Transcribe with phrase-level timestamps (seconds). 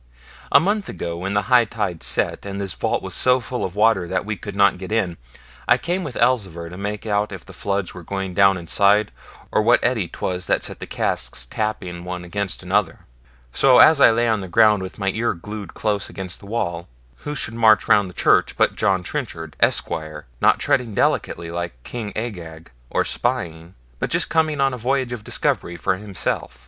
[0.51, 3.75] A month ago, when the high tide set, and this vault was so full of
[3.75, 5.17] water that we could not get in,
[5.67, 9.11] I came with Elzevir to make out if the floods were going down inside,
[9.51, 13.01] or what eddy 'twas that set the casks tapping one against another.
[13.53, 16.87] So as I lay on the ground with my ear glued close against the wall,
[17.17, 22.11] who should march round the church but John Trenchard, Esquire, not treading delicately like King
[22.17, 26.59] Agag, or spying, but just come on a voyage of discovery for himself.